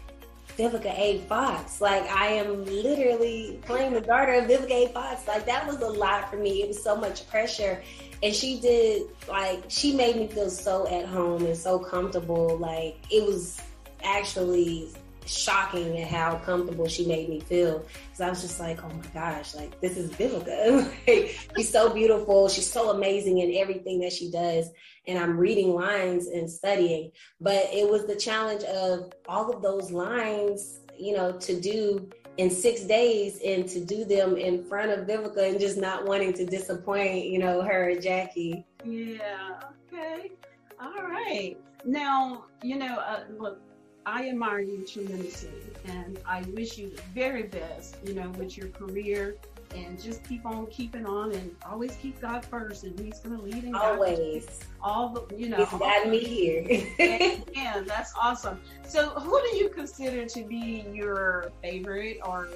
Vivica 0.58 0.98
A. 0.98 1.20
Fox. 1.28 1.82
Like 1.82 2.04
I 2.04 2.28
am 2.28 2.66
literally 2.66 3.60
playing 3.64 3.94
the 3.94 4.02
daughter 4.02 4.34
of 4.34 4.46
Vivica 4.46 4.86
A. 4.86 4.88
Fox. 4.90 5.28
Like 5.28 5.46
that 5.46 5.66
was 5.66 5.82
a 5.82 5.88
lot 5.88 6.30
for 6.30 6.38
me. 6.38 6.62
It 6.62 6.68
was 6.68 6.82
so 6.82 6.96
much 6.96 7.28
pressure. 7.30 7.82
And 8.24 8.36
she 8.36 8.60
did 8.60 9.04
like 9.28 9.64
she 9.68 9.96
made 9.96 10.16
me 10.16 10.28
feel 10.28 10.50
so 10.50 10.88
at 10.88 11.06
home 11.06 11.46
and 11.46 11.58
so 11.58 11.80
comfortable. 11.80 12.58
Like 12.58 12.98
it 13.10 13.26
was 13.26 13.62
actually 14.04 14.90
shocking 15.26 16.00
at 16.00 16.08
how 16.08 16.38
comfortable 16.38 16.88
she 16.88 17.06
made 17.06 17.30
me 17.30 17.40
feel. 17.40 17.80
Because 17.80 18.22
I 18.22 18.30
was 18.30 18.42
just 18.42 18.60
like, 18.60 18.84
oh 18.84 18.90
my 18.90 19.08
gosh, 19.14 19.56
like 19.56 19.80
this 19.82 19.98
is 19.98 20.12
Vivica. 20.12 20.92
she's 21.56 21.72
so 21.72 21.94
beautiful. 21.94 22.50
She's 22.50 22.70
so 22.70 22.92
amazing 22.92 23.40
in 23.40 23.56
everything 23.56 24.00
that 24.02 24.14
she 24.14 24.32
does. 24.32 24.70
And 25.08 25.18
I'm 25.18 25.38
reading 25.38 25.74
lines 25.74 26.28
and 26.28 26.50
studying. 26.50 27.12
But 27.40 27.70
it 27.72 27.90
was 27.90 28.06
the 28.06 28.16
challenge 28.16 28.64
of 28.64 29.12
all 29.28 29.52
of 29.52 29.62
those 29.62 29.92
lines, 29.92 30.80
you 30.98 31.16
know, 31.16 31.34
to 31.34 31.60
do 31.60 32.10
in 32.38 32.50
six 32.50 32.82
days 32.82 33.40
and 33.44 33.68
to 33.68 33.84
do 33.84 34.06
them 34.06 34.38
in 34.38 34.64
front 34.64 34.92
of 34.92 35.08
Vivica 35.08 35.50
and 35.50 35.60
just 35.60 35.78
not 35.78 36.06
wanting 36.06 36.34
to 36.34 36.46
disappoint, 36.46 37.26
you 37.26 37.40
know, 37.40 37.62
her 37.62 37.90
and 37.90 38.02
Jackée. 38.02 38.64
Yeah. 38.86 39.60
Okay. 39.94 40.32
All 40.80 41.04
right. 41.04 41.58
Now, 41.84 42.46
you 42.64 42.78
know, 42.78 42.96
uh, 42.96 43.24
look, 43.38 43.60
I 44.06 44.30
admire 44.30 44.62
you 44.62 44.86
tremendously, 44.86 45.52
and 45.86 46.20
I 46.26 46.42
wish 46.54 46.78
you 46.78 46.90
the 46.90 47.02
very 47.14 47.44
best, 47.44 47.98
you 48.04 48.14
know, 48.14 48.30
with 48.32 48.58
your 48.58 48.70
career, 48.70 49.38
and 49.76 50.02
just 50.02 50.24
keep 50.24 50.46
on 50.46 50.66
keeping 50.68 51.06
on, 51.06 51.32
and 51.32 51.56
always 51.70 51.96
keep 51.96 52.20
God 52.20 52.44
first, 52.44 52.84
and 52.84 53.00
He's 53.00 53.20
going 53.20 53.38
to 53.38 53.44
lead 53.44 53.64
and 53.64 53.76
always. 53.76 54.60
All 54.82 55.10
the, 55.10 55.36
you 55.38 55.50
know, 55.50 55.66
He's 55.66 55.80
got 55.80 56.10
me 56.10 56.20
here. 56.20 56.84
and, 57.56 57.86
that's 57.86 58.14
awesome. 58.20 58.60
So, 58.88 59.10
who 59.10 59.40
do 59.50 59.58
you 59.58 59.70
consider 59.70 60.26
to 60.26 60.44
be 60.44 60.86
your 60.92 61.52
favorite 61.62 62.20
or 62.26 62.50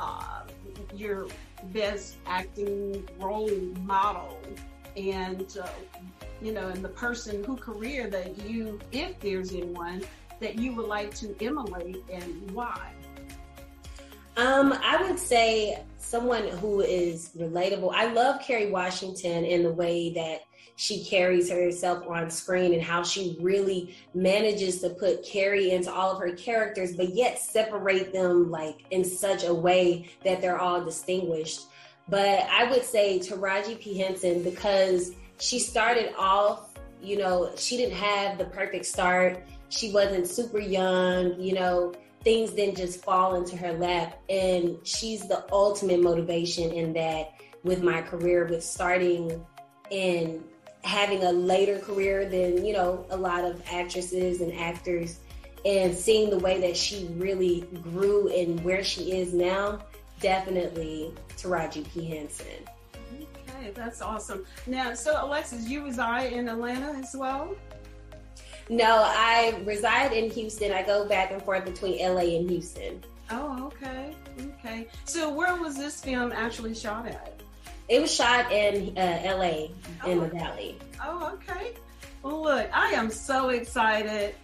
uh, 0.00 0.42
your 0.94 1.26
best 1.72 2.16
acting 2.26 3.06
role 3.18 3.50
model? 3.82 4.40
And 4.96 5.56
uh, 5.62 5.68
you 6.40 6.52
know, 6.52 6.68
and 6.68 6.84
the 6.84 6.88
person 6.88 7.44
who 7.44 7.56
career 7.56 8.08
that 8.08 8.38
you, 8.44 8.78
if 8.92 9.18
there's 9.20 9.52
anyone 9.52 10.02
that 10.40 10.58
you 10.58 10.74
would 10.74 10.86
like 10.86 11.14
to 11.16 11.34
emulate 11.40 12.04
and 12.12 12.50
why? 12.52 12.92
Um, 14.36 14.72
I 14.84 15.02
would 15.02 15.18
say 15.18 15.82
someone 15.96 16.46
who 16.46 16.80
is 16.80 17.30
relatable. 17.36 17.92
I 17.92 18.12
love 18.12 18.40
Kerry 18.40 18.70
Washington 18.70 19.44
in 19.44 19.64
the 19.64 19.72
way 19.72 20.12
that 20.14 20.42
she 20.76 21.02
carries 21.02 21.50
herself 21.50 22.06
on 22.06 22.30
screen 22.30 22.72
and 22.72 22.80
how 22.80 23.02
she 23.02 23.36
really 23.40 23.96
manages 24.14 24.80
to 24.80 24.90
put 24.90 25.24
Kerry 25.24 25.72
into 25.72 25.92
all 25.92 26.12
of 26.12 26.20
her 26.20 26.30
characters, 26.36 26.94
but 26.94 27.16
yet 27.16 27.40
separate 27.40 28.12
them 28.12 28.48
like 28.48 28.84
in 28.92 29.04
such 29.04 29.42
a 29.42 29.52
way 29.52 30.08
that 30.24 30.40
they're 30.40 30.60
all 30.60 30.84
distinguished. 30.84 31.62
But 32.08 32.46
I 32.48 32.70
would 32.70 32.84
say 32.84 33.18
Taraji 33.18 33.80
P. 33.80 33.98
Henson 33.98 34.44
because 34.44 35.10
she 35.40 35.58
started 35.58 36.14
off, 36.16 36.74
you 37.02 37.18
know, 37.18 37.50
she 37.56 37.76
didn't 37.76 37.96
have 37.96 38.38
the 38.38 38.44
perfect 38.44 38.86
start 38.86 39.42
she 39.68 39.92
wasn't 39.92 40.26
super 40.26 40.58
young, 40.58 41.40
you 41.40 41.54
know, 41.54 41.94
things 42.22 42.50
didn't 42.52 42.76
just 42.76 43.04
fall 43.04 43.36
into 43.36 43.56
her 43.56 43.72
lap. 43.72 44.18
And 44.28 44.78
she's 44.82 45.26
the 45.28 45.44
ultimate 45.52 46.00
motivation 46.00 46.72
in 46.72 46.92
that 46.94 47.34
with 47.62 47.82
my 47.82 48.02
career, 48.02 48.46
with 48.46 48.64
starting 48.64 49.44
and 49.90 50.42
having 50.84 51.22
a 51.24 51.32
later 51.32 51.78
career 51.78 52.28
than, 52.28 52.64
you 52.64 52.72
know, 52.72 53.04
a 53.10 53.16
lot 53.16 53.44
of 53.44 53.62
actresses 53.70 54.40
and 54.40 54.52
actors 54.54 55.20
and 55.64 55.94
seeing 55.94 56.30
the 56.30 56.38
way 56.38 56.60
that 56.60 56.76
she 56.76 57.08
really 57.16 57.62
grew 57.82 58.28
and 58.28 58.62
where 58.64 58.84
she 58.84 59.12
is 59.12 59.34
now, 59.34 59.80
definitely 60.20 61.12
Taraji 61.36 61.86
P. 61.92 62.06
Henson. 62.06 62.46
Okay, 63.58 63.72
that's 63.74 64.00
awesome. 64.00 64.44
Now, 64.66 64.94
so 64.94 65.18
Alexis, 65.20 65.68
you 65.68 65.84
reside 65.84 66.32
in 66.32 66.48
Atlanta 66.48 66.96
as 66.98 67.14
well? 67.16 67.56
No, 68.68 69.02
I 69.04 69.60
reside 69.64 70.12
in 70.12 70.30
Houston. 70.30 70.72
I 70.72 70.82
go 70.82 71.08
back 71.08 71.30
and 71.30 71.42
forth 71.42 71.64
between 71.64 71.98
LA 72.00 72.36
and 72.36 72.50
Houston. 72.50 73.02
Oh, 73.30 73.66
okay. 73.66 74.14
Okay. 74.40 74.88
So 75.04 75.32
where 75.32 75.56
was 75.56 75.76
this 75.76 76.02
film 76.02 76.32
actually 76.32 76.74
shot 76.74 77.06
at? 77.06 77.40
It 77.88 78.00
was 78.00 78.14
shot 78.14 78.52
in 78.52 78.96
uh, 78.98 79.22
LA 79.24 79.68
in 80.06 80.18
oh, 80.18 80.20
the 80.20 80.28
Valley. 80.28 80.78
Oh, 81.02 81.32
okay. 81.34 81.72
Well, 82.22 82.42
look, 82.42 82.68
I 82.72 82.90
am 82.90 83.10
so 83.10 83.48
excited. 83.48 84.34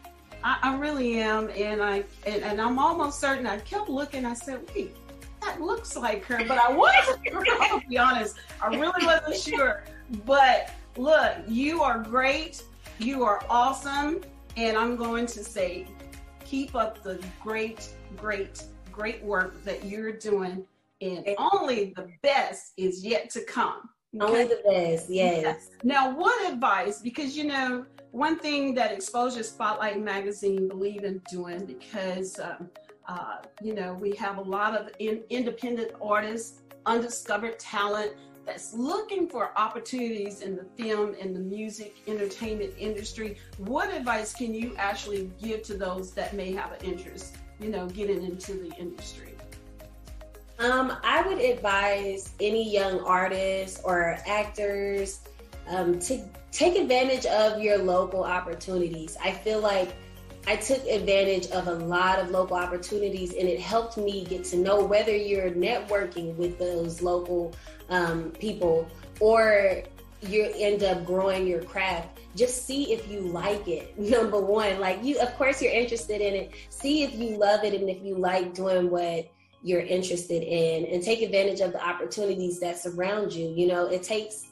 I, 0.43 0.59
I 0.63 0.77
really 0.77 1.19
am, 1.21 1.51
and 1.51 1.83
I 1.83 2.05
and, 2.27 2.43
and, 2.43 2.61
I'm 2.61 2.79
almost 2.79 3.21
certain. 3.21 3.47
I 3.47 3.59
kept 3.61 3.89
looking. 3.89 4.25
I 4.25 4.35
said, 4.35 4.61
"Wait, 4.75 4.95
that 5.43 5.61
looks 5.61 5.97
like 5.97 6.25
her," 6.27 6.39
but 6.47 6.59
I 6.59 6.71
wasn't. 6.71 7.21
I'll 7.61 7.81
be 7.89 7.99
honest. 7.99 8.37
I 8.63 8.69
really 8.69 9.07
wasn't 9.07 9.37
sure. 9.37 9.85
But 10.25 10.71
look, 10.97 11.35
you 11.49 11.83
are 11.83 11.99
great. 11.99 12.63
You 12.99 13.25
are 13.25 13.43
awesome. 13.49 14.21
And 14.57 14.77
I'm 14.77 14.97
going 14.97 15.27
to 15.27 15.43
say, 15.43 15.87
keep 16.45 16.75
up 16.75 17.03
the 17.03 17.23
great, 17.43 17.89
great, 18.17 18.63
great 18.93 19.23
work 19.23 19.63
that 19.65 19.85
you're 19.85 20.13
doing. 20.13 20.65
And 21.01 21.27
only 21.39 21.93
the 21.97 22.09
best 22.23 22.73
is 22.77 23.05
yet 23.05 23.31
to 23.31 23.43
come. 23.45 23.89
Okay? 24.15 24.25
Only 24.25 24.45
the 24.45 24.63
best, 24.65 25.11
yes. 25.11 25.43
yes. 25.43 25.71
Now, 25.83 26.17
what 26.17 26.53
advice? 26.53 27.01
Because, 27.01 27.37
you 27.37 27.45
know, 27.45 27.85
one 28.13 28.39
thing 28.39 28.75
that 28.77 28.93
Exposure 28.93 29.43
Spotlight 29.43 30.01
Magazine 30.01 30.69
believe 30.69 31.03
in 31.03 31.21
doing, 31.29 31.67
because, 31.67 32.39
um, 32.39 32.71
uh, 33.09 33.39
you 33.61 33.75
know, 33.75 33.95
we 33.95 34.15
have 34.15 34.39
a 34.39 34.43
lot 34.43 34.77
of 34.77 34.91
in- 35.01 35.25
independent 35.31 35.91
artists, 36.01 36.63
undiscovered 36.87 37.59
talent 37.59 38.13
that's 38.45 38.75
looking 38.75 39.29
for 39.29 39.57
opportunities 39.57 40.41
in 40.41 40.57
the 40.57 40.65
film 40.77 41.15
and 41.21 41.35
the 41.35 41.41
music 41.41 41.97
entertainment 42.07 42.75
industry, 42.79 43.37
what 43.59 43.93
advice 43.93 44.35
can 44.35 44.55
you 44.55 44.75
actually 44.77 45.31
give 45.43 45.63
to 45.65 45.75
those 45.75 46.13
that 46.13 46.35
may 46.35 46.53
have 46.53 46.73
an 46.73 46.81
interest, 46.83 47.37
you 47.61 47.69
know, 47.71 47.87
getting 47.89 48.23
into 48.25 48.55
the 48.55 48.73
industry? 48.79 49.35
Um, 50.59 50.97
I 51.03 51.23
would 51.27 51.39
advise 51.39 52.33
any 52.41 52.73
young 52.73 53.01
artists 53.01 53.81
or 53.83 54.19
actors 54.27 55.21
um, 55.69 55.99
to 56.01 56.23
take 56.53 56.77
advantage 56.77 57.27
of 57.27 57.61
your 57.61 57.79
local 57.79 58.23
opportunities. 58.23 59.17
I 59.23 59.33
feel 59.33 59.61
like 59.61 59.95
I 60.47 60.57
took 60.57 60.85
advantage 60.87 61.47
of 61.49 61.69
a 61.69 61.75
lot 61.75 62.19
of 62.19 62.31
local 62.31 62.57
opportunities 62.57 63.33
and 63.33 63.49
it 63.49 63.59
helped 63.59 63.97
me 63.97 64.25
get 64.25 64.45
to 64.47 64.57
know 64.57 64.85
whether 64.85 65.17
you're 65.17 65.51
networking 65.51 66.37
with 66.37 66.59
those 66.59 67.01
local 67.01 67.55
um, 67.89 68.31
people 68.33 68.87
or 69.21 69.83
you 70.23 70.51
end 70.57 70.83
up 70.83 71.05
growing 71.05 71.47
your 71.47 71.63
craft. 71.63 72.21
Just 72.37 72.67
see 72.67 72.93
if 72.93 73.09
you 73.09 73.21
like 73.21 73.67
it 73.69 73.99
number 74.11 74.41
one. 74.41 74.81
Like 74.81 75.03
you 75.03 75.19
of 75.19 75.35
course 75.37 75.63
you're 75.63 75.73
interested 75.73 76.21
in 76.21 76.35
it. 76.35 76.53
See 76.69 77.05
if 77.05 77.15
you 77.15 77.37
love 77.37 77.65
it 77.65 77.73
and 77.73 77.89
if 77.89 78.03
you 78.03 78.17
like 78.17 78.53
doing 78.55 78.91
what 78.91 79.31
you're 79.63 79.81
interested 79.81 80.43
in 80.43 80.85
and 80.93 81.03
take 81.03 81.23
advantage 81.23 81.61
of 81.61 81.73
the 81.73 81.83
opportunities 81.83 82.61
that 82.61 82.79
surround 82.79 83.33
you. 83.33 83.49
You 83.49 83.67
know, 83.67 83.87
it 83.87 84.03
takes 84.03 84.45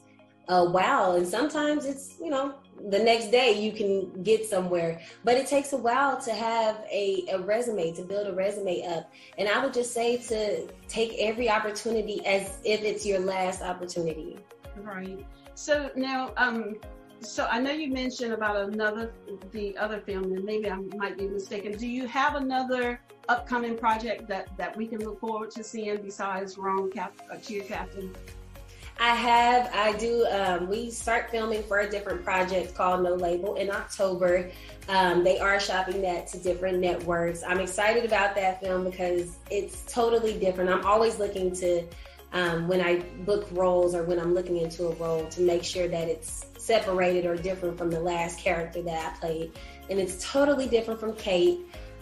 a 0.48 0.64
while 0.64 1.12
and 1.16 1.28
sometimes 1.28 1.84
it's, 1.84 2.14
you 2.18 2.30
know, 2.30 2.54
the 2.88 2.98
next 2.98 3.30
day 3.30 3.60
you 3.60 3.72
can 3.72 4.22
get 4.22 4.44
somewhere, 4.46 5.00
but 5.24 5.36
it 5.36 5.46
takes 5.46 5.72
a 5.72 5.76
while 5.76 6.20
to 6.20 6.32
have 6.32 6.76
a, 6.90 7.24
a 7.30 7.38
resume, 7.38 7.92
to 7.92 8.02
build 8.02 8.26
a 8.26 8.32
resume 8.32 8.84
up. 8.86 9.10
And 9.38 9.48
I 9.48 9.62
would 9.62 9.74
just 9.74 9.92
say 9.92 10.16
to 10.16 10.66
take 10.88 11.14
every 11.18 11.48
opportunity 11.48 12.24
as 12.26 12.58
if 12.64 12.82
it's 12.82 13.06
your 13.06 13.20
last 13.20 13.62
opportunity. 13.62 14.38
Right. 14.76 15.24
So 15.54 15.90
now, 15.94 16.32
um, 16.36 16.76
so 17.20 17.46
I 17.46 17.60
know 17.60 17.70
you 17.70 17.92
mentioned 17.92 18.32
about 18.32 18.56
another, 18.56 19.12
the 19.52 19.76
other 19.76 20.00
film, 20.00 20.24
and 20.24 20.44
maybe 20.44 20.68
I 20.68 20.76
might 20.96 21.16
be 21.16 21.28
mistaken. 21.28 21.72
Do 21.72 21.86
you 21.86 22.06
have 22.08 22.34
another 22.34 23.00
upcoming 23.28 23.76
project 23.76 24.26
that 24.28 24.56
that 24.56 24.76
we 24.76 24.86
can 24.86 24.98
look 25.04 25.20
forward 25.20 25.52
to 25.52 25.62
seeing 25.62 26.02
besides 26.02 26.58
Wrong 26.58 26.90
Cap, 26.90 27.12
uh, 27.30 27.36
Cheer 27.36 27.62
Captain? 27.62 28.12
I 29.02 29.16
have, 29.16 29.68
I 29.74 29.98
do. 29.98 30.24
Um, 30.26 30.68
we 30.68 30.88
start 30.88 31.28
filming 31.28 31.64
for 31.64 31.80
a 31.80 31.90
different 31.90 32.22
project 32.22 32.76
called 32.76 33.02
No 33.02 33.14
Label 33.14 33.56
in 33.56 33.68
October. 33.68 34.48
Um, 34.88 35.24
they 35.24 35.40
are 35.40 35.58
shopping 35.58 36.02
that 36.02 36.28
to 36.28 36.38
different 36.38 36.78
networks. 36.78 37.42
I'm 37.42 37.58
excited 37.58 38.04
about 38.04 38.36
that 38.36 38.60
film 38.60 38.84
because 38.84 39.38
it's 39.50 39.82
totally 39.92 40.38
different. 40.38 40.70
I'm 40.70 40.86
always 40.86 41.18
looking 41.18 41.52
to, 41.56 41.84
um, 42.32 42.68
when 42.68 42.80
I 42.80 43.00
book 43.24 43.48
roles 43.50 43.96
or 43.96 44.04
when 44.04 44.20
I'm 44.20 44.34
looking 44.34 44.58
into 44.58 44.86
a 44.86 44.94
role, 44.94 45.26
to 45.30 45.40
make 45.40 45.64
sure 45.64 45.88
that 45.88 46.06
it's 46.06 46.46
separated 46.58 47.26
or 47.26 47.34
different 47.34 47.76
from 47.76 47.90
the 47.90 47.98
last 47.98 48.38
character 48.38 48.82
that 48.82 49.14
I 49.14 49.18
played. 49.18 49.52
And 49.90 49.98
it's 49.98 50.30
totally 50.30 50.68
different 50.68 51.00
from 51.00 51.16
Kate. 51.16 51.58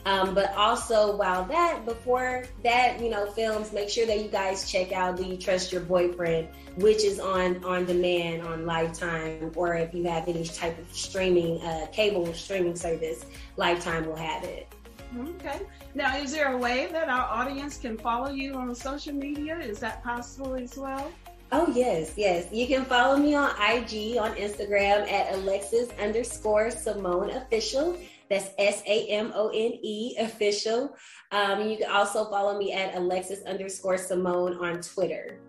Um, 0.07 0.35
but 0.35 0.55
also, 0.55 1.17
while 1.17 1.45
that, 1.45 1.85
before 1.85 2.45
that, 2.65 3.01
you 3.01 3.11
know, 3.11 3.31
films, 3.31 3.73
make 3.73 3.91
sure 3.91 4.07
that 4.07 4.23
you 4.23 4.29
guys 4.29 4.71
check 4.71 4.93
out 4.93 5.17
Do 5.17 5.25
You 5.25 5.37
Trust 5.37 5.73
Your 5.73 5.83
Boyfriend, 5.83 6.49
which 6.77 7.05
is 7.05 7.21
on 7.21 7.63
on 7.65 7.85
demand 7.85 8.43
on 8.43 8.65
Lifetime, 8.65 9.53
or 9.55 9.75
if 9.75 9.93
you 9.93 10.05
have 10.05 10.27
any 10.29 10.45
type 10.45 10.79
of 10.79 10.91
streaming, 10.95 11.61
uh, 11.63 11.87
cable 11.93 12.33
streaming 12.33 12.77
service, 12.77 13.27
Lifetime 13.57 14.07
will 14.07 14.17
have 14.17 14.45
it. 14.45 14.73
Okay. 15.19 15.61
Now, 15.95 16.17
is 16.17 16.33
there 16.33 16.53
a 16.53 16.57
way 16.57 16.89
that 16.93 17.09
our 17.09 17.25
audience 17.25 17.77
can 17.77 17.99
follow 17.99 18.31
you 18.31 18.55
on 18.55 18.75
social 18.75 19.13
media? 19.13 19.59
Is 19.59 19.81
that 19.81 20.03
possible 20.05 20.55
as 20.55 20.79
well? 20.79 21.11
Oh 21.53 21.67
yes, 21.75 22.13
yes. 22.17 22.47
You 22.53 22.67
can 22.69 22.85
follow 22.85 23.17
me 23.17 23.35
on 23.35 23.51
IG 23.51 24.19
on 24.19 24.37
Instagram 24.37 25.11
at 25.11 25.35
Alexis 25.35 25.89
underscore 26.01 26.69
Samone 26.69 27.35
official. 27.37 27.99
That's 28.31 28.51
S 28.59 28.83
A 28.87 29.07
M 29.09 29.33
O 29.35 29.49
N 29.49 29.79
E 29.83 30.17
official. 30.19 30.97
Um, 31.33 31.69
you 31.69 31.77
can 31.77 31.91
also 31.91 32.31
follow 32.31 32.57
me 32.57 32.73
at 32.73 32.95
Alexis 32.95 33.43
underscore 33.45 33.97
Samone 33.97 34.61
on 34.61 34.81
Twitter. 34.81 35.41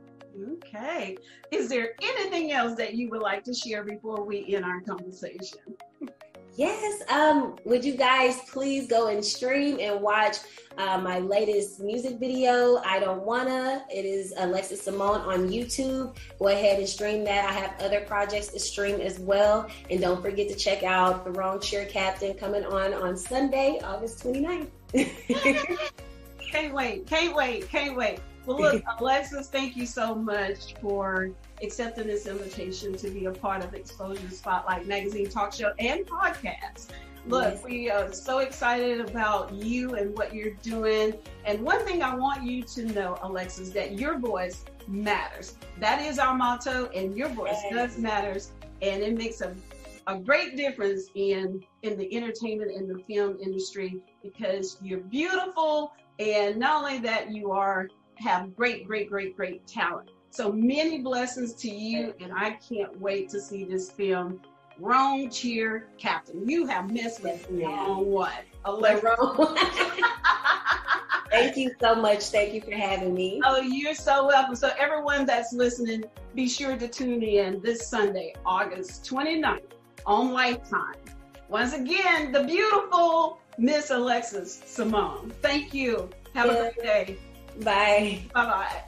Okay. 0.53 1.17
Is 1.51 1.69
there 1.69 1.93
anything 2.01 2.51
else 2.51 2.75
that 2.77 2.95
you 2.95 3.09
would 3.09 3.21
like 3.21 3.43
to 3.43 3.53
share 3.53 3.83
before 3.83 4.25
we 4.25 4.55
end 4.55 4.65
our 4.65 4.81
conversation? 4.81 5.59
Yes. 6.55 7.01
Um, 7.10 7.58
would 7.63 7.86
you 7.86 7.96
guys 7.96 8.40
please 8.50 8.87
go 8.87 9.07
and 9.07 9.24
stream 9.24 9.77
and 9.79 10.01
watch 10.01 10.37
uh, 10.77 10.98
my 10.98 11.20
latest 11.20 11.79
music 11.79 12.20
video, 12.20 12.77
I 12.85 13.00
Don't 13.00 13.24
Wanna? 13.24 13.85
It 13.90 14.05
is 14.05 14.33
Alexis 14.37 14.85
Samone 14.85 15.25
on 15.25 15.50
YouTube. 15.50 16.16
Go 16.40 16.48
ahead 16.50 16.79
and 16.79 16.87
stream 16.87 17.24
that. 17.24 17.46
I 17.46 17.53
have 17.53 17.81
other 17.81 18.01
projects 18.01 18.48
to 18.50 18.59
stream 18.59 19.00
as 19.00 19.20
well. 19.20 19.70
And 19.90 20.01
don't 20.01 20.22
forget 20.22 20.50
to 20.50 20.55
check 20.55 20.83
out 20.83 21.24
The 21.24 21.31
Wrong 21.31 21.59
Cheer 21.59 21.85
Captain 21.85 22.33
coming 22.33 22.66
on 22.66 22.94
on 22.94 23.16
Sunday, 23.18 23.79
August 23.83 24.24
29th. 24.24 24.68
can't 26.51 26.74
wait. 26.74 27.07
Can't 27.07 27.33
wait. 27.33 27.70
Can't 27.70 27.96
wait. 27.96 28.20
Well, 28.45 28.59
look, 28.59 28.83
Alexis, 28.99 29.47
thank 29.47 29.75
you 29.75 29.85
so 29.85 30.15
much 30.15 30.75
for 30.81 31.29
accepting 31.61 32.07
this 32.07 32.25
invitation 32.25 32.95
to 32.95 33.09
be 33.09 33.25
a 33.25 33.31
part 33.31 33.63
of 33.63 33.73
Exposure 33.73 34.29
Spotlight 34.29 34.87
Magazine 34.87 35.29
talk 35.29 35.53
show 35.53 35.73
and 35.79 36.05
podcast. 36.05 36.89
Look, 37.27 37.53
yes. 37.53 37.63
we 37.63 37.89
are 37.91 38.11
so 38.11 38.39
excited 38.39 38.99
about 38.99 39.53
you 39.53 39.93
and 39.93 40.17
what 40.17 40.33
you're 40.33 40.55
doing. 40.63 41.13
And 41.45 41.61
one 41.61 41.85
thing 41.85 42.01
I 42.01 42.15
want 42.15 42.43
you 42.43 42.63
to 42.63 42.85
know, 42.85 43.15
Alexis, 43.21 43.69
that 43.71 43.99
your 43.99 44.17
voice 44.17 44.65
matters. 44.87 45.55
That 45.79 46.01
is 46.01 46.17
our 46.17 46.35
motto, 46.35 46.89
and 46.95 47.15
your 47.15 47.29
voice 47.29 47.59
yes. 47.69 47.73
does 47.73 47.97
matters, 47.99 48.51
and 48.81 49.03
it 49.03 49.15
makes 49.15 49.41
a 49.41 49.55
a 50.07 50.17
great 50.17 50.57
difference 50.57 51.09
in 51.13 51.63
in 51.83 51.97
the 51.97 52.15
entertainment 52.15 52.71
and 52.71 52.89
the 52.89 53.03
film 53.03 53.37
industry 53.41 54.01
because 54.23 54.77
you're 54.81 54.99
beautiful 54.99 55.93
and 56.19 56.57
not 56.57 56.83
only 56.83 56.99
that 56.99 57.31
you 57.31 57.51
are 57.51 57.87
have 58.22 58.55
great, 58.55 58.88
great, 58.88 59.10
great, 59.10 59.36
great 59.36 59.66
talent. 59.68 60.12
So 60.29 60.51
many 60.51 61.00
blessings 61.00 61.53
to 61.55 61.70
you, 61.70 62.14
and 62.22 62.31
I 62.34 62.51
can't 62.51 63.00
wait 63.01 63.29
to 63.29 63.42
see 63.42 63.66
this 63.66 63.92
film. 63.92 64.40
Wrong 64.79 65.29
cheer, 65.29 65.88
Captain. 65.98 66.48
You 66.48 66.66
have 66.68 66.90
missed 66.90 67.22
with 67.22 67.48
the 67.50 67.66
wrong 67.66 68.10
one. 68.10 68.31
Wrong. 68.66 69.57
Thank 71.29 71.57
you 71.57 71.72
so 71.79 71.96
much. 71.96 72.24
Thank 72.25 72.53
you 72.53 72.62
for 72.62 72.72
having 72.72 73.14
me. 73.14 73.42
Oh, 73.44 73.62
you're 73.62 73.96
so 73.96 74.27
welcome. 74.27 74.55
So 74.55 74.72
everyone 74.77 75.25
that's 75.25 75.53
listening, 75.53 76.03
be 76.36 76.48
sure 76.48 76.77
to 76.77 76.88
tune 76.88 77.24
in 77.24 77.62
this 77.62 77.88
Sunday, 77.88 78.34
August 78.46 79.05
29th 79.05 79.62
on 80.05 80.31
Lifetime. 80.31 80.96
Once 81.50 81.74
again, 81.74 82.31
the 82.31 82.44
beautiful 82.44 83.40
Miss 83.57 83.92
Alexis 83.92 84.62
Samone. 84.66 85.31
Thank 85.42 85.74
you. 85.74 86.10
Have 86.34 86.48
yeah. 86.48 86.53
a 86.53 86.74
great 86.74 86.77
day. 86.77 87.18
Bye. 87.59 88.20
Bye 88.33 88.46
bye. 88.46 88.83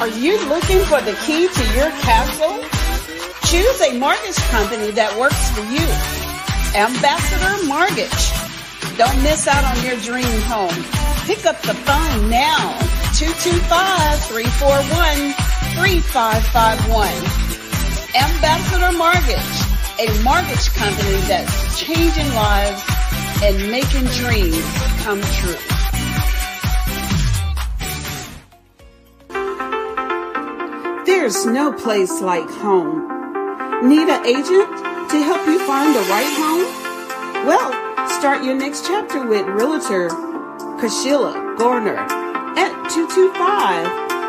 Are 0.00 0.08
you 0.08 0.34
looking 0.48 0.80
for 0.90 1.00
the 1.00 1.14
key 1.26 1.46
to 1.46 1.64
your 1.78 1.90
castle? 2.02 2.58
Choose 3.46 3.80
a 3.82 3.98
mortgage 3.98 4.36
company 4.50 4.90
that 4.92 5.16
works 5.16 5.50
for 5.54 5.62
you. 5.62 5.86
Ambassador 6.74 7.66
Mortgage. 7.68 8.32
Don't 8.98 9.22
miss 9.22 9.46
out 9.46 9.62
on 9.62 9.78
your 9.84 9.94
dream 10.02 10.40
home. 10.50 10.74
Pick 11.30 11.46
up 11.46 11.60
the 11.62 11.74
phone 11.86 12.30
now. 12.30 12.74
225-341-3551. 15.78 17.52
Ambassador 18.18 18.92
Mortgage, 18.98 19.54
a 20.02 20.10
mortgage 20.24 20.66
company 20.74 21.20
that's 21.30 21.78
changing 21.78 22.34
lives 22.34 22.82
and 23.42 23.70
making 23.72 24.04
dreams 24.04 24.62
come 25.02 25.20
true. 25.20 25.56
There's 31.04 31.44
no 31.46 31.72
place 31.72 32.20
like 32.20 32.48
home. 32.48 33.08
Need 33.88 34.08
an 34.08 34.24
agent 34.24 34.68
to 35.10 35.20
help 35.24 35.44
you 35.48 35.58
find 35.66 35.92
the 35.92 36.02
right 36.02 36.32
home? 36.38 36.64
Well, 37.44 37.72
start 38.08 38.44
your 38.44 38.54
next 38.54 38.86
chapter 38.86 39.26
with 39.26 39.44
Realtor 39.48 40.08
Kashila 40.78 41.56
Gorner 41.56 41.96
at 42.56 42.72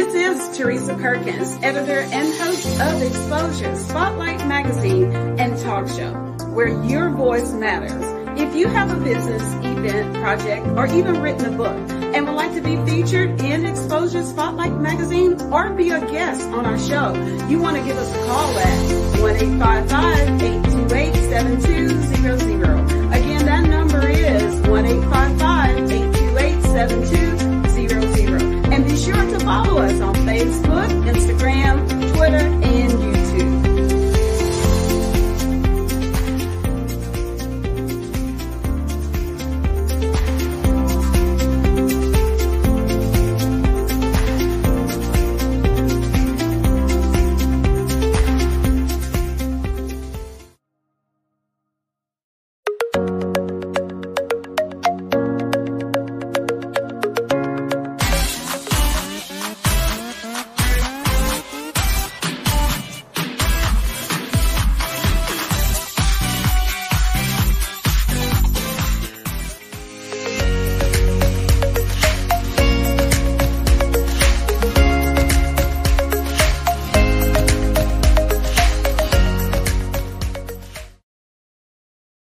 This 0.00 0.14
is 0.14 0.56
Teresa 0.56 0.94
Perkins, 0.94 1.58
editor 1.62 2.00
and 2.00 2.34
host 2.40 2.80
of 2.80 3.02
Exposure 3.02 3.76
Spotlight 3.76 4.46
Magazine 4.46 5.12
and 5.12 5.58
Talk 5.58 5.88
Show, 5.88 6.14
where 6.54 6.68
your 6.84 7.10
voice 7.10 7.52
matters. 7.52 8.02
If 8.40 8.54
you 8.56 8.68
have 8.68 8.90
a 8.90 8.96
business, 9.04 9.42
event, 9.62 10.14
project, 10.14 10.66
or 10.68 10.86
even 10.86 11.20
written 11.20 11.52
a 11.52 11.54
book 11.54 11.76
and 11.90 12.26
would 12.26 12.34
like 12.34 12.54
to 12.54 12.62
be 12.62 12.76
featured 12.90 13.42
in 13.42 13.66
Exposure 13.66 14.24
Spotlight 14.24 14.72
Magazine 14.80 15.38
or 15.52 15.68
be 15.74 15.90
a 15.90 16.00
guest 16.00 16.48
on 16.48 16.64
our 16.64 16.78
show, 16.78 17.12
you 17.48 17.58
want 17.58 17.76
to 17.76 17.84
give 17.84 17.98
us 17.98 18.10
a 18.10 18.26
call 18.26 18.58
at 18.58 19.20
1 19.20 19.36
828 19.36 21.14
7200. 21.14 23.12
Again, 23.12 23.44
that 23.44 23.68
number 23.68 24.08
is 24.08 24.60
1 24.66 24.86
828 24.86 26.62
7200. 26.62 28.49
And 28.80 28.88
be 28.88 28.96
sure 28.96 29.12
to 29.12 29.40
follow 29.40 29.76
us 29.82 30.00
on 30.00 30.14
Facebook, 30.14 30.88
Instagram, 31.04 32.14
Twitter, 32.14 32.38
and 32.38 32.90
YouTube. 32.90 33.59